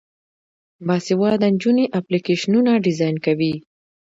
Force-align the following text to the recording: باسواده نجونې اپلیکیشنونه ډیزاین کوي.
باسواده 0.87 1.47
نجونې 1.53 1.85
اپلیکیشنونه 1.99 2.71
ډیزاین 2.85 3.15
کوي. 3.25 3.53